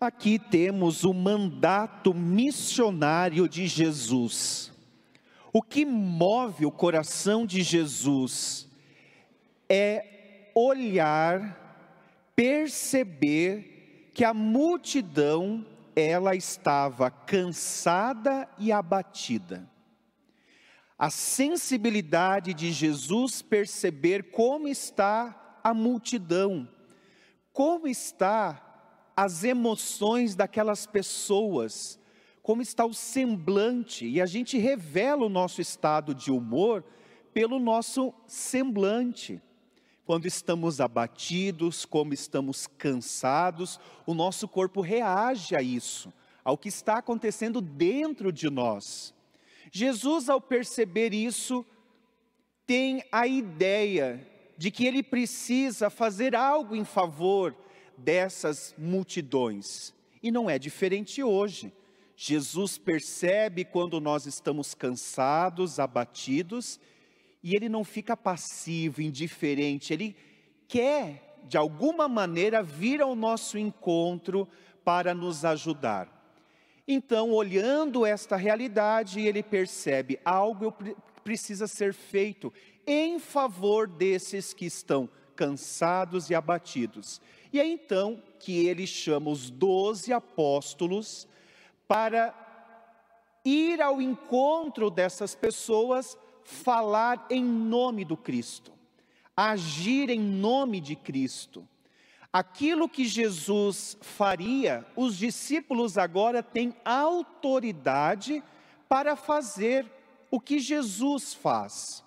[0.00, 4.72] Aqui temos o mandato missionário de Jesus.
[5.52, 8.68] O que move o coração de Jesus
[9.68, 15.66] é olhar, perceber que a multidão
[15.96, 19.68] ela estava cansada e abatida.
[20.96, 26.68] A sensibilidade de Jesus perceber como está a multidão,
[27.52, 28.67] como está
[29.18, 31.98] as emoções daquelas pessoas,
[32.40, 36.84] como está o semblante, e a gente revela o nosso estado de humor
[37.34, 39.42] pelo nosso semblante.
[40.06, 46.12] Quando estamos abatidos, como estamos cansados, o nosso corpo reage a isso,
[46.44, 49.12] ao que está acontecendo dentro de nós.
[49.72, 51.66] Jesus, ao perceber isso,
[52.64, 54.24] tem a ideia
[54.56, 57.52] de que ele precisa fazer algo em favor
[57.98, 59.92] dessas multidões.
[60.22, 61.72] E não é diferente hoje.
[62.16, 66.80] Jesus percebe quando nós estamos cansados, abatidos,
[67.42, 70.16] e ele não fica passivo, indiferente, ele
[70.66, 74.48] quer, de alguma maneira, vir ao nosso encontro
[74.84, 76.18] para nos ajudar.
[76.86, 80.74] Então, olhando esta realidade, ele percebe algo
[81.22, 82.50] precisa ser feito
[82.86, 87.20] em favor desses que estão cansados e abatidos.
[87.52, 91.26] E é então que ele chama os doze apóstolos
[91.86, 92.34] para
[93.44, 98.72] ir ao encontro dessas pessoas, falar em nome do Cristo,
[99.36, 101.66] agir em nome de Cristo.
[102.30, 108.42] Aquilo que Jesus faria, os discípulos agora têm autoridade
[108.86, 109.86] para fazer
[110.30, 112.04] o que Jesus faz.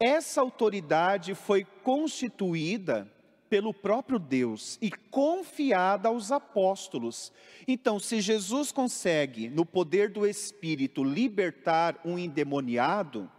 [0.00, 3.10] Essa autoridade foi constituída
[3.48, 7.32] pelo próprio Deus e confiada aos apóstolos.
[7.66, 13.30] Então, se Jesus consegue, no poder do Espírito, libertar um endemoniado,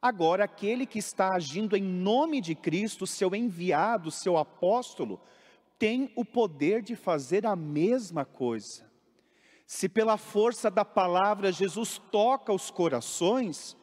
[0.00, 5.20] agora aquele que está agindo em nome de Cristo, seu enviado, seu apóstolo,
[5.78, 8.86] tem o poder de fazer a mesma coisa.
[9.66, 13.76] Se pela força da palavra Jesus toca os corações,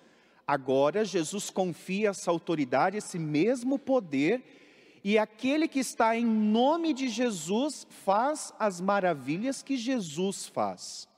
[0.48, 4.63] agora Jesus confia essa autoridade, esse mesmo poder
[5.04, 11.10] e aquele que está em nome de Jesus faz as maravilhas que Jesus faz.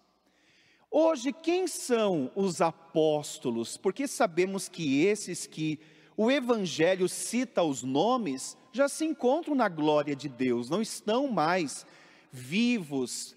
[0.89, 3.77] Hoje, quem são os apóstolos?
[3.77, 5.79] Porque sabemos que esses que
[6.17, 11.85] o Evangelho cita os nomes já se encontram na glória de Deus, não estão mais
[12.31, 13.35] vivos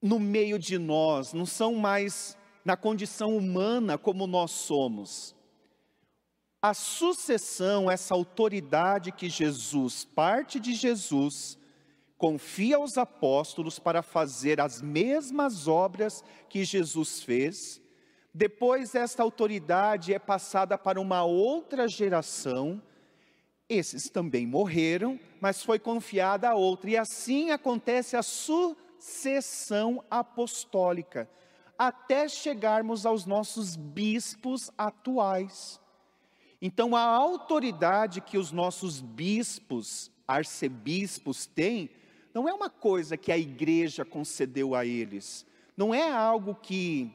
[0.00, 5.34] no meio de nós, não são mais na condição humana como nós somos
[6.62, 11.58] a sucessão, essa autoridade que Jesus, parte de Jesus,
[12.16, 17.82] confia aos apóstolos para fazer as mesmas obras que Jesus fez.
[18.32, 22.80] Depois, esta autoridade é passada para uma outra geração.
[23.68, 26.90] Esses também morreram, mas foi confiada a outra.
[26.90, 31.28] E assim acontece a sucessão apostólica,
[31.76, 35.81] até chegarmos aos nossos bispos atuais.
[36.64, 41.90] Então, a autoridade que os nossos bispos, arcebispos têm,
[42.32, 45.44] não é uma coisa que a igreja concedeu a eles,
[45.76, 47.12] não é algo que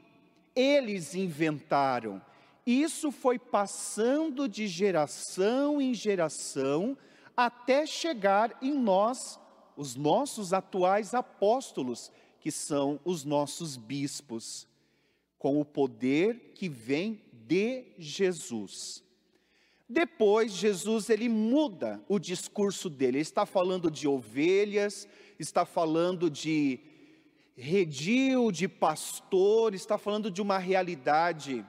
[0.53, 2.21] eles inventaram.
[2.65, 6.97] Isso foi passando de geração em geração
[7.35, 9.39] até chegar em nós,
[9.77, 14.67] os nossos atuais apóstolos, que são os nossos bispos,
[15.39, 19.06] com o poder que vem de Jesus.
[19.89, 23.17] Depois Jesus ele muda o discurso dele.
[23.17, 25.07] Ele está falando de ovelhas,
[25.39, 26.79] está falando de
[27.55, 31.65] redil, de pastor, está falando de uma realidade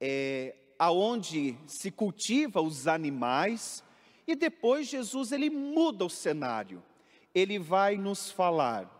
[0.00, 3.82] é, aonde se cultiva os animais.
[4.26, 6.82] E depois Jesus ele muda o cenário.
[7.34, 8.95] Ele vai nos falar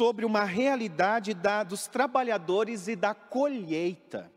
[0.00, 4.32] sobre uma realidade da, dos trabalhadores e da colheita.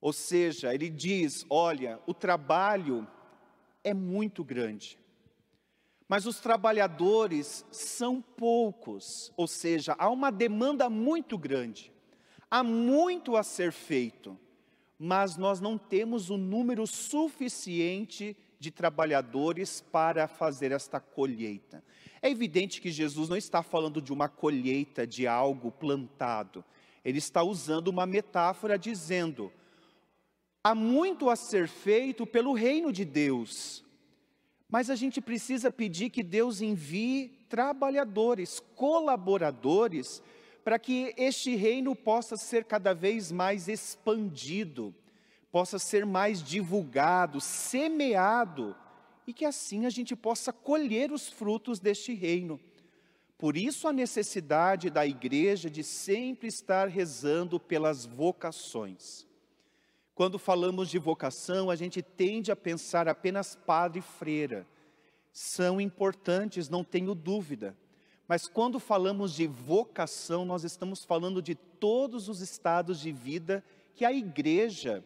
[0.00, 3.06] Ou seja, ele diz: olha, o trabalho
[3.84, 4.98] é muito grande,
[6.08, 11.92] mas os trabalhadores são poucos, ou seja, há uma demanda muito grande,
[12.50, 14.36] há muito a ser feito,
[14.98, 21.82] mas nós não temos o número suficiente de trabalhadores para fazer esta colheita.
[22.20, 26.64] É evidente que Jesus não está falando de uma colheita de algo plantado.
[27.04, 29.52] Ele está usando uma metáfora dizendo:
[30.62, 33.84] Há muito a ser feito pelo reino de Deus,
[34.68, 40.22] mas a gente precisa pedir que Deus envie trabalhadores, colaboradores,
[40.64, 44.94] para que este reino possa ser cada vez mais expandido,
[45.50, 48.76] possa ser mais divulgado, semeado,
[49.26, 52.58] e que assim a gente possa colher os frutos deste reino.
[53.36, 59.26] Por isso a necessidade da igreja de sempre estar rezando pelas vocações.
[60.14, 64.66] Quando falamos de vocação, a gente tende a pensar apenas padre e freira.
[65.30, 67.76] São importantes, não tenho dúvida.
[68.26, 73.64] Mas quando falamos de vocação, nós estamos falando de todos os estados de vida
[73.94, 75.04] que a igreja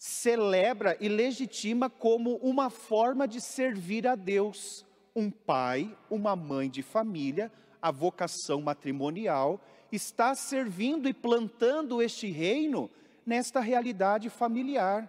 [0.00, 6.82] celebra e legitima como uma forma de servir a Deus um pai, uma mãe de
[6.82, 7.52] família,
[7.82, 9.60] a vocação matrimonial,
[9.92, 12.88] está servindo e plantando este reino
[13.26, 15.06] nesta realidade familiar.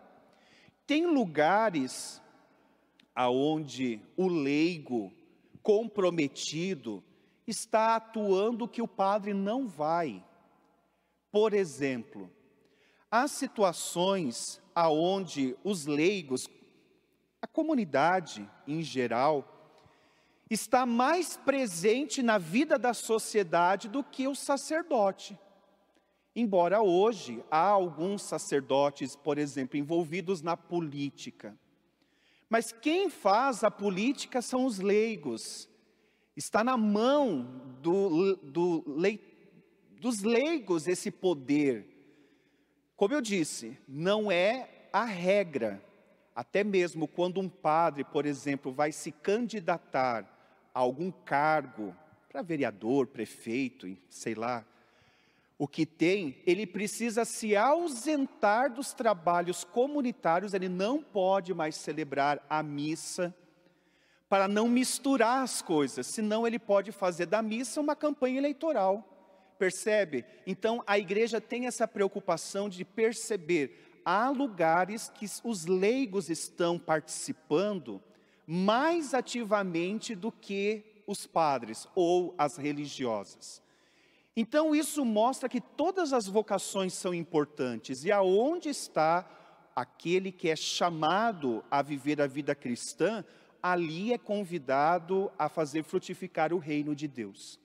[0.86, 2.22] Tem lugares
[3.16, 5.10] aonde o leigo
[5.64, 7.02] comprometido
[7.48, 10.22] está atuando que o padre não vai.
[11.32, 12.30] Por exemplo,
[13.12, 16.48] há situações aonde os leigos,
[17.42, 19.46] a comunidade em geral,
[20.50, 25.38] está mais presente na vida da sociedade do que o sacerdote.
[26.34, 31.58] Embora hoje há alguns sacerdotes, por exemplo, envolvidos na política.
[32.50, 35.70] Mas quem faz a política são os leigos.
[36.36, 37.44] Está na mão
[37.82, 38.84] do, do,
[40.00, 41.91] dos leigos esse poder.
[43.02, 45.84] Como eu disse, não é a regra.
[46.36, 51.96] Até mesmo quando um padre, por exemplo, vai se candidatar algum cargo,
[52.30, 54.64] para vereador, prefeito, sei lá,
[55.58, 62.46] o que tem, ele precisa se ausentar dos trabalhos comunitários, ele não pode mais celebrar
[62.48, 63.34] a missa,
[64.30, 69.21] para não misturar as coisas, senão ele pode fazer da missa uma campanha eleitoral.
[69.62, 70.26] Percebe?
[70.48, 78.02] Então a igreja tem essa preocupação de perceber, há lugares que os leigos estão participando
[78.48, 83.62] mais ativamente do que os padres ou as religiosas.
[84.36, 89.30] Então isso mostra que todas as vocações são importantes e aonde está
[89.76, 93.24] aquele que é chamado a viver a vida cristã,
[93.62, 97.61] ali é convidado a fazer frutificar o reino de Deus.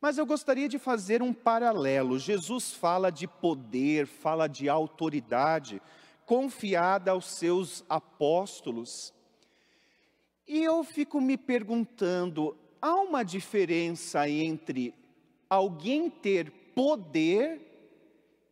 [0.00, 2.18] Mas eu gostaria de fazer um paralelo.
[2.18, 5.80] Jesus fala de poder, fala de autoridade
[6.24, 9.12] confiada aos seus apóstolos.
[10.46, 14.94] E eu fico me perguntando: há uma diferença entre
[15.50, 17.60] alguém ter poder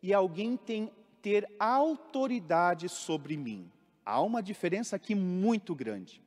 [0.02, 0.92] e alguém tem,
[1.22, 3.70] ter autoridade sobre mim?
[4.04, 6.22] Há uma diferença aqui muito grande.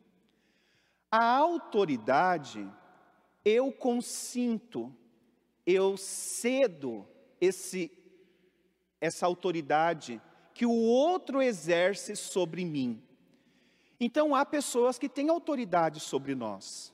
[1.12, 2.66] A autoridade,
[3.44, 4.96] eu consinto,
[5.72, 7.08] eu cedo
[7.40, 7.92] esse,
[9.00, 10.22] essa autoridade
[10.54, 13.02] que o outro exerce sobre mim.
[14.00, 16.94] Então há pessoas que têm autoridade sobre nós.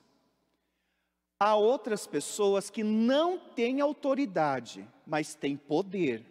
[1.40, 6.24] Há outras pessoas que não têm autoridade, mas têm poder.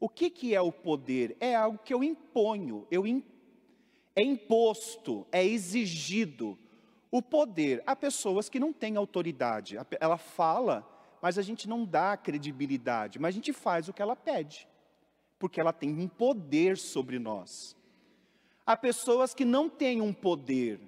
[0.00, 1.36] O que, que é o poder?
[1.38, 3.04] É algo que eu imponho, eu
[4.16, 6.58] é imposto, é exigido.
[7.10, 10.84] O poder, há pessoas que não têm autoridade, ela fala,
[11.24, 14.68] mas a gente não dá credibilidade, mas a gente faz o que ela pede,
[15.38, 17.74] porque ela tem um poder sobre nós.
[18.66, 20.78] Há pessoas que não têm um poder,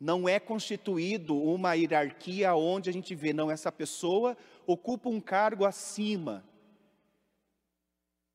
[0.00, 5.64] não é constituído uma hierarquia onde a gente vê, não, essa pessoa ocupa um cargo
[5.64, 6.44] acima,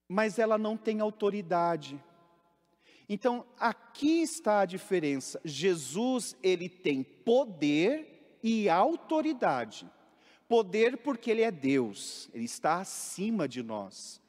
[0.07, 2.01] mas ela não tem autoridade.
[3.09, 5.41] Então, aqui está a diferença.
[5.43, 9.85] Jesus, ele tem poder e autoridade.
[10.47, 14.21] Poder porque ele é Deus, ele está acima de nós.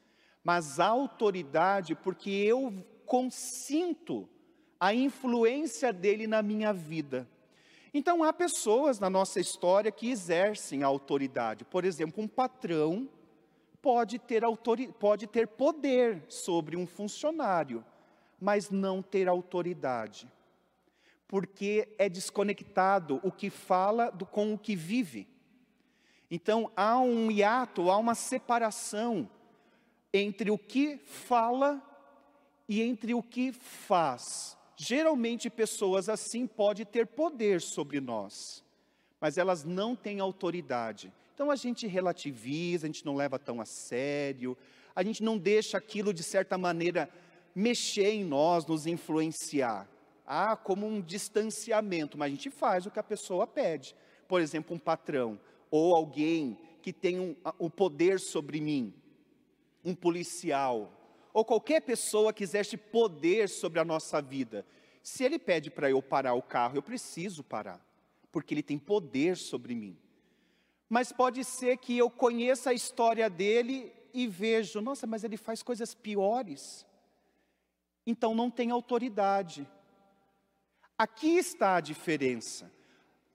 [0.42, 2.72] Mas autoridade porque eu
[3.04, 4.28] consinto
[4.78, 7.28] a influência dele na minha vida.
[7.92, 11.64] Então há pessoas na nossa história que exercem a autoridade.
[11.64, 13.08] Por exemplo, um patrão
[13.80, 14.42] pode ter,
[14.98, 17.84] pode ter poder sobre um funcionário,
[18.40, 20.26] mas não ter autoridade.
[21.28, 25.28] Porque é desconectado o que fala do, com o que vive.
[26.34, 29.30] Então há um hiato, há uma separação
[30.12, 31.80] entre o que fala
[32.68, 34.58] e entre o que faz.
[34.76, 38.64] Geralmente pessoas assim podem ter poder sobre nós,
[39.20, 41.12] mas elas não têm autoridade.
[41.32, 44.58] Então a gente relativiza, a gente não leva tão a sério,
[44.92, 47.08] a gente não deixa aquilo de certa maneira
[47.54, 49.88] mexer em nós, nos influenciar.
[50.26, 53.94] Ah, como um distanciamento, mas a gente faz o que a pessoa pede.
[54.26, 55.38] Por exemplo, um patrão
[55.76, 58.94] ou alguém que tem um, o poder sobre mim,
[59.84, 60.92] um policial,
[61.32, 64.64] ou qualquer pessoa que exerce poder sobre a nossa vida.
[65.02, 67.84] Se ele pede para eu parar o carro, eu preciso parar,
[68.30, 69.98] porque ele tem poder sobre mim.
[70.88, 75.60] Mas pode ser que eu conheça a história dele e vejo, nossa, mas ele faz
[75.60, 76.86] coisas piores.
[78.06, 79.68] Então não tem autoridade.
[80.96, 82.70] Aqui está a diferença.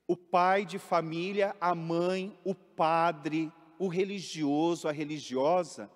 [0.10, 5.88] O pai de família, a mãe, o padre, o religioso, a religiosa,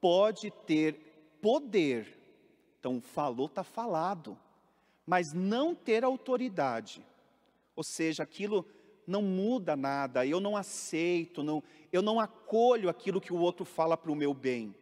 [0.00, 2.16] pode ter poder.
[2.78, 4.38] Então, falou, está falado.
[5.04, 7.04] Mas não ter autoridade.
[7.74, 8.64] Ou seja, aquilo
[9.04, 11.60] não muda nada, eu não aceito, não,
[11.92, 14.72] eu não acolho aquilo que o outro fala para o meu bem.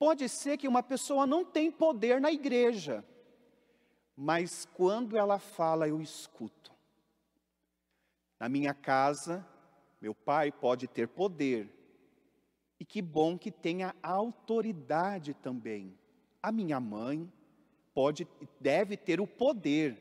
[0.00, 3.04] Pode ser que uma pessoa não tem poder na igreja,
[4.16, 6.73] mas quando ela fala, eu escuto.
[8.38, 9.46] Na minha casa,
[10.00, 11.72] meu pai pode ter poder,
[12.78, 15.96] e que bom que tenha autoridade também.
[16.42, 17.32] A minha mãe
[17.94, 18.28] pode,
[18.60, 19.96] deve ter o poder,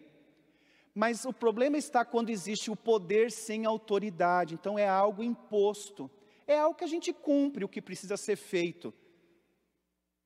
[0.94, 6.10] mas o problema está quando existe o poder sem autoridade, então é algo imposto,
[6.46, 8.94] é algo que a gente cumpre o que precisa ser feito.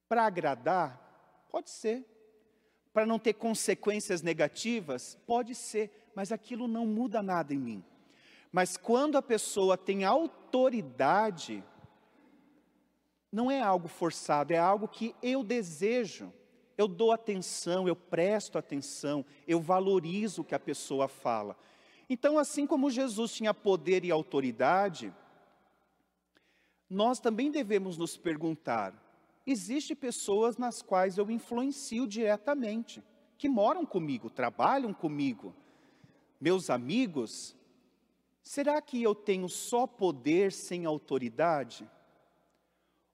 [0.10, 2.06] Para agradar, pode ser,
[2.92, 5.16] para não ter consequências negativas?
[5.28, 7.86] Pode ser, mas aquilo não muda nada em mim.
[8.52, 11.64] Mas quando a pessoa tem autoridade,
[13.32, 16.34] não é algo forçado, é algo que eu desejo.
[16.78, 21.58] Eu dou atenção, eu presto atenção, eu valorizo o que a pessoa fala.
[22.10, 25.14] Então, assim como Jesus tinha poder e autoridade,
[26.90, 28.94] nós também devemos nos perguntar:
[29.46, 33.04] Existem pessoas nas quais eu influencio diretamente,
[33.38, 35.56] que moram comigo, trabalham comigo,
[36.40, 37.56] meus amigos.
[38.48, 41.86] Será que eu tenho só poder sem autoridade?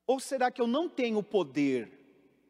[0.05, 1.91] Ou será que eu não tenho poder,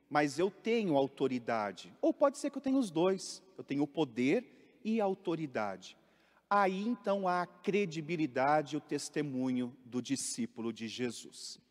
[0.09, 1.93] mas eu tenho autoridade?
[2.01, 5.95] Ou pode ser que eu tenha os dois, eu tenho poder e autoridade.
[6.49, 11.61] Aí então há a credibilidade e o testemunho do discípulo de Jesus.